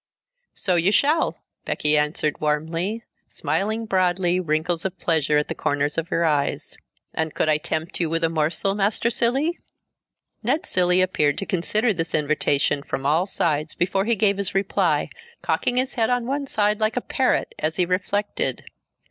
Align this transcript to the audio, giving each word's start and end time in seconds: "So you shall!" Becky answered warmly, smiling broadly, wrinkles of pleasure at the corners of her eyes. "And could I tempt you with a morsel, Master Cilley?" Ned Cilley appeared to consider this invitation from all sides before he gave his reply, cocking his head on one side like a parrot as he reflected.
"So 0.55 0.77
you 0.77 0.91
shall!" 0.91 1.37
Becky 1.63 1.95
answered 1.95 2.41
warmly, 2.41 3.03
smiling 3.27 3.85
broadly, 3.85 4.39
wrinkles 4.39 4.83
of 4.83 4.97
pleasure 4.97 5.37
at 5.37 5.47
the 5.47 5.53
corners 5.53 5.95
of 5.95 6.07
her 6.07 6.25
eyes. 6.25 6.75
"And 7.13 7.35
could 7.35 7.47
I 7.47 7.59
tempt 7.59 7.99
you 7.99 8.09
with 8.09 8.23
a 8.23 8.27
morsel, 8.29 8.73
Master 8.73 9.11
Cilley?" 9.11 9.59
Ned 10.41 10.65
Cilley 10.65 11.01
appeared 11.03 11.37
to 11.37 11.45
consider 11.45 11.93
this 11.93 12.15
invitation 12.15 12.81
from 12.81 13.05
all 13.05 13.27
sides 13.27 13.75
before 13.75 14.05
he 14.05 14.15
gave 14.15 14.37
his 14.37 14.55
reply, 14.55 15.07
cocking 15.43 15.77
his 15.77 15.93
head 15.93 16.09
on 16.09 16.25
one 16.25 16.47
side 16.47 16.79
like 16.79 16.97
a 16.97 17.01
parrot 17.01 17.53
as 17.59 17.75
he 17.75 17.85
reflected. 17.85 18.63